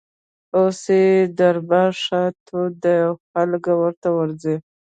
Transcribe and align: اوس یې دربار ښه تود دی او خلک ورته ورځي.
اوس 0.57 0.81
یې 0.99 1.05
دربار 1.37 1.91
ښه 2.03 2.21
تود 2.45 2.73
دی 2.83 2.95
او 3.07 3.13
خلک 3.31 3.63
ورته 3.81 4.09
ورځي. 4.17 4.55